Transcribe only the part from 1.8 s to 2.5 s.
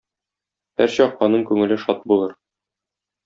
шат булыр.